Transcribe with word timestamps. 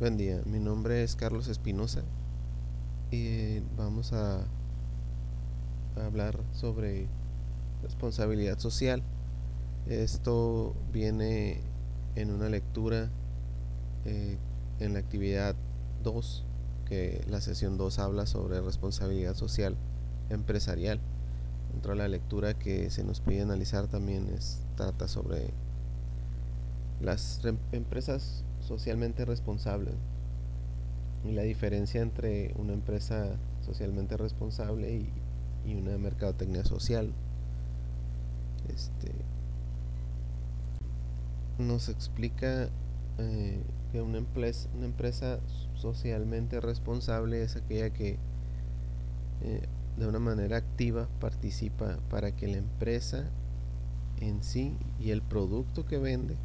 Buen 0.00 0.16
día, 0.16 0.40
mi 0.46 0.60
nombre 0.60 1.02
es 1.02 1.16
Carlos 1.16 1.48
Espinosa 1.48 2.04
y 3.10 3.58
vamos 3.76 4.12
a, 4.12 4.46
hablar 5.96 6.38
sobre 6.52 7.08
responsabilidad 7.82 8.60
social. 8.60 9.02
Esto 9.88 10.76
viene 10.92 11.62
en 12.14 12.30
una 12.30 12.48
lectura 12.48 13.10
eh, 14.04 14.38
en 14.78 14.92
la 14.92 15.00
actividad 15.00 15.56
2, 16.04 16.44
que 16.86 17.24
la 17.28 17.40
sesión 17.40 17.76
2 17.76 17.98
habla 17.98 18.26
sobre 18.26 18.60
responsabilidad 18.60 19.34
social 19.34 19.76
empresarial. 20.30 21.00
Dentro 21.72 21.94
de 21.94 21.98
la 21.98 22.06
lectura 22.06 22.54
que 22.54 22.90
se 22.90 23.02
nos 23.02 23.18
pide 23.18 23.42
analizar 23.42 23.88
también 23.88 24.28
es, 24.28 24.62
trata 24.76 25.08
sobre 25.08 25.50
las 27.00 27.40
empresas 27.72 28.44
socialmente 28.60 29.24
responsable. 29.24 29.92
Y 31.24 31.32
la 31.32 31.42
diferencia 31.42 32.00
entre 32.00 32.54
una 32.58 32.72
empresa 32.72 33.36
socialmente 33.64 34.16
responsable 34.16 34.92
y, 34.92 35.12
una 35.74 35.98
mercadotecnia 35.98 36.64
social. 36.64 37.12
Este 38.74 39.12
nos 41.58 41.90
explica 41.90 42.70
eh, 43.18 43.60
que 43.92 44.00
una 44.00 44.16
empresa, 44.16 44.68
una 44.74 44.86
empresa 44.86 45.40
socialmente 45.74 46.60
responsable 46.60 47.42
es 47.42 47.56
aquella 47.56 47.90
que 47.90 48.16
eh, 49.42 49.68
de 49.98 50.06
una 50.06 50.20
manera 50.20 50.56
activa 50.56 51.08
participa 51.20 51.98
para 52.08 52.34
que 52.34 52.46
la 52.46 52.56
empresa 52.56 53.28
en 54.20 54.42
sí 54.42 54.74
y 55.00 55.10
el 55.10 55.20
producto 55.20 55.84
que 55.84 55.98
vende 55.98 56.36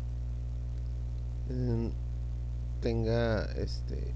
tenga 2.81 3.45
este 3.53 4.13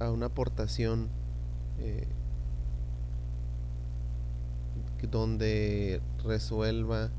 a 0.00 0.10
una 0.10 0.26
aportación 0.26 1.08
eh, 1.78 2.06
donde 5.10 6.00
resuelva 6.24 7.10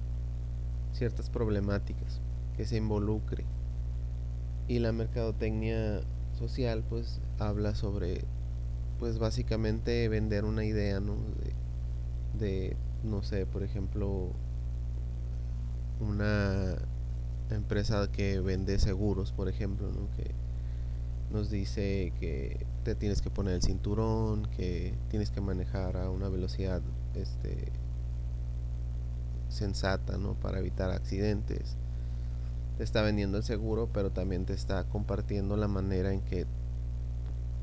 ciertas 0.92 1.30
problemáticas 1.30 2.20
que 2.58 2.66
se 2.66 2.78
involucre. 2.78 3.46
Y 4.68 4.80
la 4.80 4.92
mercadotecnia 4.92 6.02
social 6.38 6.84
pues 6.90 7.22
habla 7.40 7.76
sobre 7.76 8.24
pues 9.00 9.20
básicamente 9.20 10.08
vender 10.10 10.46
una 10.46 10.66
idea 10.66 11.00
no 11.00 11.16
de 12.40 12.76
no 13.04 13.24
sé 13.24 13.46
por 13.46 13.62
ejemplo 13.64 14.30
una 16.00 16.78
empresa 17.52 18.12
que 18.12 18.40
vende 18.40 18.80
seguros, 18.80 19.32
por 19.32 19.48
ejemplo, 19.50 19.88
que 20.18 20.32
nos 21.32 21.50
dice 21.50 22.14
que 22.20 22.66
te 22.84 22.96
tienes 22.96 23.22
que 23.22 23.30
poner 23.30 23.56
el 23.56 23.62
cinturón, 23.62 24.48
que 24.58 24.94
tienes 25.10 25.32
que 25.32 25.42
manejar 25.42 25.98
a 25.98 26.10
una 26.10 26.30
velocidad 26.30 26.82
este, 27.14 27.72
sensata 29.50 30.18
¿no? 30.18 30.34
para 30.34 30.60
evitar 30.60 30.90
accidentes. 30.92 31.76
Te 32.78 32.84
está 32.84 33.02
vendiendo 33.02 33.38
el 33.38 33.44
seguro, 33.44 33.90
pero 33.94 34.12
también 34.12 34.46
te 34.46 34.54
está 34.54 34.84
compartiendo 34.86 35.56
la 35.56 35.68
manera 35.68 36.14
en 36.14 36.22
que 36.22 36.46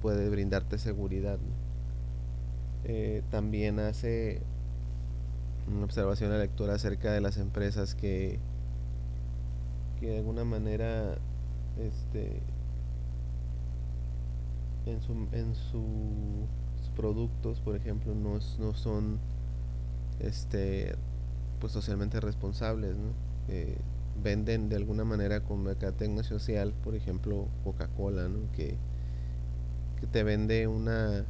puede 0.00 0.28
brindarte 0.28 0.78
seguridad. 0.78 1.38
Eh, 2.84 3.22
también 3.30 3.78
hace 3.78 4.42
una 5.72 5.84
observación 5.84 6.30
a 6.30 6.34
la 6.34 6.40
lectura 6.40 6.74
acerca 6.74 7.12
de 7.12 7.20
las 7.20 7.36
empresas 7.36 7.94
que 7.94 8.40
que 10.02 10.08
de 10.08 10.18
alguna 10.18 10.44
manera 10.44 11.16
este 11.78 12.42
en, 14.84 15.00
su, 15.00 15.12
en 15.30 15.54
sus 15.54 16.90
productos 16.96 17.60
por 17.60 17.76
ejemplo 17.76 18.12
no, 18.12 18.40
no 18.58 18.74
son 18.74 19.20
este 20.18 20.96
pues 21.60 21.72
socialmente 21.72 22.18
responsables 22.18 22.96
¿no? 22.98 23.12
venden 24.20 24.68
de 24.68 24.74
alguna 24.74 25.04
manera 25.04 25.40
con 25.40 25.62
mercadotecnia 25.62 26.24
social 26.24 26.74
por 26.82 26.96
ejemplo 26.96 27.46
Coca-Cola 27.62 28.28
¿no? 28.28 28.50
que, 28.56 28.76
que 30.00 30.06
te 30.08 30.24
vende 30.24 30.66
una 30.66 31.24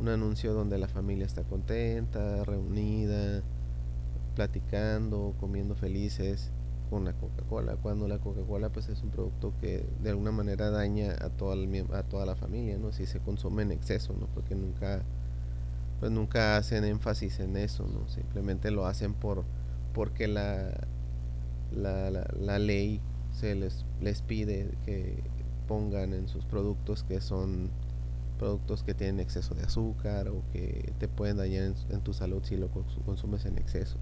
un 0.00 0.08
anuncio 0.08 0.52
donde 0.52 0.78
la 0.78 0.88
familia 0.88 1.26
está 1.26 1.44
contenta 1.44 2.42
reunida 2.42 3.40
platicando 4.34 5.32
comiendo 5.38 5.76
felices 5.76 6.50
con 6.94 7.04
la 7.04 7.12
Coca-Cola, 7.12 7.74
cuando 7.74 8.06
la 8.06 8.18
Coca-Cola 8.18 8.68
pues 8.68 8.88
es 8.88 9.02
un 9.02 9.10
producto 9.10 9.52
que 9.60 9.84
de 10.00 10.10
alguna 10.10 10.30
manera 10.30 10.70
daña 10.70 11.16
a 11.20 11.28
toda 11.28 11.56
la, 11.56 11.98
a 11.98 12.04
toda 12.04 12.24
la 12.24 12.36
familia, 12.36 12.78
¿no? 12.78 12.92
Si 12.92 13.04
se 13.06 13.18
consume 13.18 13.64
en 13.64 13.72
exceso, 13.72 14.12
¿no? 14.12 14.28
Porque 14.28 14.54
nunca 14.54 15.02
pues 15.98 16.12
nunca 16.12 16.56
hacen 16.56 16.84
énfasis 16.84 17.40
en 17.40 17.56
eso, 17.56 17.84
¿no? 17.88 18.06
Simplemente 18.06 18.70
lo 18.70 18.86
hacen 18.86 19.12
por 19.12 19.42
porque 19.92 20.28
la 20.28 20.86
la, 21.72 22.10
la, 22.12 22.58
ley 22.60 23.00
se 23.32 23.56
les 23.56 23.84
les 24.00 24.22
pide 24.22 24.70
que 24.84 25.20
pongan 25.66 26.14
en 26.14 26.28
sus 26.28 26.44
productos 26.44 27.02
que 27.02 27.20
son 27.20 27.70
productos 28.38 28.84
que 28.84 28.94
tienen 28.94 29.18
exceso 29.18 29.56
de 29.56 29.64
azúcar 29.64 30.28
o 30.28 30.44
que 30.52 30.92
te 31.00 31.08
pueden 31.08 31.38
dañar 31.38 31.74
en 31.90 32.00
tu 32.02 32.12
salud 32.12 32.44
si 32.44 32.56
lo 32.56 32.68
consumes 32.68 33.46
en 33.46 33.58
exceso 33.58 33.98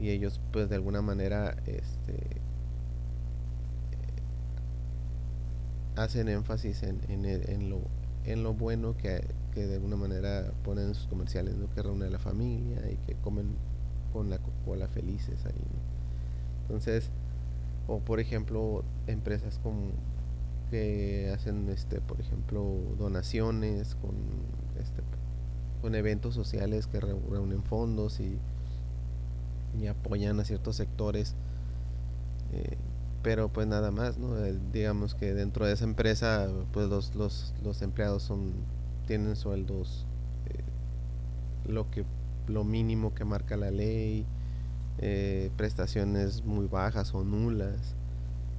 y 0.00 0.10
ellos 0.10 0.40
pues 0.52 0.68
de 0.68 0.76
alguna 0.76 1.02
manera 1.02 1.56
este 1.66 2.40
hacen 5.96 6.28
énfasis 6.28 6.82
en, 6.82 7.00
en, 7.08 7.68
lo 7.68 7.80
en 8.24 8.42
lo 8.42 8.54
bueno 8.54 8.96
que, 8.96 9.22
que, 9.52 9.66
de 9.66 9.74
alguna 9.74 9.96
manera 9.96 10.50
ponen 10.64 10.88
en 10.88 10.94
sus 10.94 11.06
comerciales 11.06 11.56
¿no? 11.56 11.68
que 11.74 11.82
reúne 11.82 12.06
a 12.06 12.10
la 12.10 12.18
familia 12.18 12.90
y 12.90 12.96
que 13.06 13.14
comen 13.16 13.54
con 14.12 14.30
la 14.30 14.38
Coca-Cola 14.38 14.88
felices 14.88 15.44
ahí 15.44 15.66
entonces 16.62 17.10
o 17.86 17.98
por 17.98 18.20
ejemplo 18.20 18.82
empresas 19.06 19.58
como 19.62 19.90
que 20.70 21.30
hacen 21.34 21.68
este 21.68 22.00
por 22.00 22.20
ejemplo 22.20 22.64
donaciones 22.98 23.94
con 23.96 24.14
este 24.80 25.02
con 25.82 25.94
eventos 25.94 26.34
sociales 26.34 26.86
que 26.86 27.00
reúnen 27.00 27.62
fondos 27.62 28.20
y 28.20 28.38
y 29.78 29.86
apoyan 29.86 30.40
a 30.40 30.44
ciertos 30.44 30.76
sectores. 30.76 31.34
Eh, 32.52 32.76
pero 33.22 33.48
pues 33.48 33.66
nada 33.66 33.90
más. 33.90 34.16
Eh, 34.18 34.58
digamos 34.72 35.14
que 35.14 35.34
dentro 35.34 35.66
de 35.66 35.74
esa 35.74 35.84
empresa 35.84 36.48
pues 36.72 36.88
los, 36.88 37.14
los, 37.14 37.54
los 37.62 37.82
empleados 37.82 38.22
son 38.22 38.52
tienen 39.06 39.36
sueldos 39.36 40.06
eh, 40.48 41.70
lo 41.70 41.90
que 41.90 42.04
lo 42.46 42.64
mínimo 42.64 43.14
que 43.14 43.24
marca 43.24 43.56
la 43.56 43.70
ley, 43.70 44.26
prestaciones 45.56 46.44
muy 46.44 46.66
bajas 46.66 47.14
o 47.14 47.22
nulas, 47.22 47.94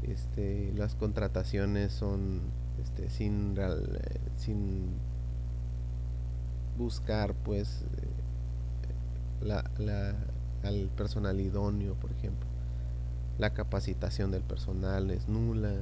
este, 0.04 0.72
las 0.76 0.96
contrataciones 0.96 1.92
son 1.92 2.42
este, 2.82 3.10
sin, 3.10 3.56
sin 4.38 4.86
buscar 6.78 7.34
pues 7.34 7.84
la, 9.42 9.70
la 9.78 10.16
al 10.64 10.90
personal 10.96 11.40
idóneo, 11.40 11.96
por 11.96 12.12
ejemplo. 12.12 12.48
La 13.38 13.54
capacitación 13.54 14.32
del 14.32 14.44
personal 14.44 15.12
es 15.12 15.28
nula. 15.28 15.74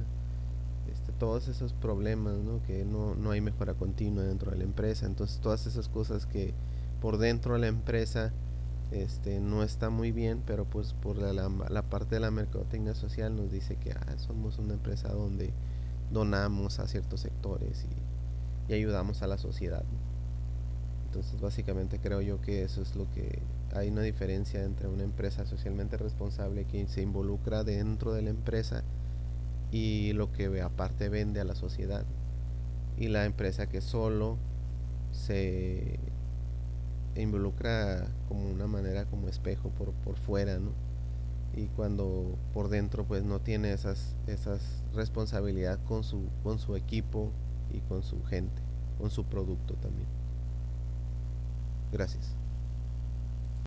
Este, 0.90 1.12
todos 1.12 1.48
esos 1.48 1.72
problemas, 1.72 2.34
¿no? 2.38 2.62
que 2.66 2.84
no, 2.84 3.14
no 3.14 3.30
hay 3.30 3.40
mejora 3.40 3.74
continua 3.74 4.24
dentro 4.24 4.50
de 4.50 4.58
la 4.58 4.64
empresa. 4.64 5.06
Entonces, 5.06 5.40
todas 5.40 5.66
esas 5.66 5.88
cosas 5.88 6.26
que 6.26 6.54
por 7.00 7.18
dentro 7.18 7.54
de 7.54 7.60
la 7.60 7.66
empresa 7.68 8.32
este, 8.90 9.40
no 9.40 9.62
está 9.62 9.90
muy 9.90 10.10
bien, 10.10 10.42
pero 10.46 10.64
pues 10.64 10.94
por 10.94 11.16
la, 11.16 11.32
la, 11.32 11.82
parte 11.82 12.16
de 12.16 12.20
la 12.20 12.30
mercadotecnia 12.30 12.94
social 12.94 13.36
nos 13.36 13.52
dice 13.52 13.76
que 13.76 13.92
ah, 13.92 14.18
somos 14.18 14.58
una 14.58 14.74
empresa 14.74 15.08
donde 15.12 15.52
donamos 16.10 16.80
a 16.80 16.88
ciertos 16.88 17.20
sectores 17.20 17.86
y, 18.68 18.72
y 18.72 18.74
ayudamos 18.74 19.22
a 19.22 19.28
la 19.28 19.38
sociedad. 19.38 19.84
Entonces 21.10 21.40
básicamente 21.40 21.98
creo 21.98 22.20
yo 22.20 22.40
que 22.40 22.62
eso 22.62 22.82
es 22.82 22.94
lo 22.94 23.10
que 23.10 23.40
hay 23.74 23.88
una 23.88 24.02
diferencia 24.02 24.62
entre 24.62 24.86
una 24.86 25.02
empresa 25.02 25.44
socialmente 25.44 25.96
responsable 25.96 26.66
que 26.66 26.86
se 26.86 27.02
involucra 27.02 27.64
dentro 27.64 28.12
de 28.12 28.22
la 28.22 28.30
empresa 28.30 28.84
y 29.72 30.12
lo 30.12 30.32
que 30.32 30.62
aparte 30.62 31.08
vende 31.08 31.40
a 31.40 31.44
la 31.44 31.56
sociedad 31.56 32.04
y 32.96 33.08
la 33.08 33.24
empresa 33.24 33.68
que 33.68 33.80
solo 33.80 34.38
se 35.10 35.98
involucra 37.16 38.06
como 38.28 38.48
una 38.48 38.68
manera 38.68 39.04
como 39.06 39.26
espejo 39.26 39.70
por, 39.70 39.90
por 40.04 40.14
fuera 40.14 40.60
¿no? 40.60 40.70
y 41.56 41.66
cuando 41.74 42.38
por 42.54 42.68
dentro 42.68 43.04
pues 43.04 43.24
no 43.24 43.40
tiene 43.40 43.72
esas 43.72 44.14
esas 44.28 44.84
responsabilidad 44.94 45.80
con 45.88 46.04
su 46.04 46.28
con 46.44 46.60
su 46.60 46.76
equipo 46.76 47.32
y 47.74 47.80
con 47.80 48.04
su 48.04 48.22
gente 48.22 48.62
con 48.96 49.10
su 49.10 49.24
producto 49.24 49.74
también 49.74 50.19
Gracias. 51.92 52.39